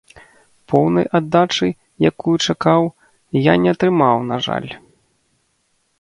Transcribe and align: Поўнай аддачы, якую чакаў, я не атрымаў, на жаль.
Поўнай 0.71 1.05
аддачы, 1.19 1.67
якую 2.11 2.35
чакаў, 2.53 2.83
я 3.43 3.53
не 3.67 3.77
атрымаў, 3.77 4.17
на 4.33 4.37
жаль. 4.47 4.71